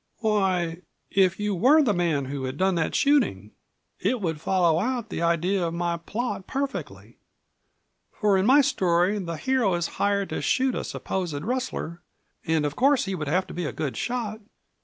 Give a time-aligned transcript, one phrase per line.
[0.21, 0.81] "Why,
[1.11, 3.51] if you were the man who had done that shooting!
[3.99, 7.19] It would follow out the idea of my plot perfectly.
[8.11, 12.01] For in my story the hero is hired to shoot a supposed rustler,
[12.43, 14.41] and of course he would have to be a good shot.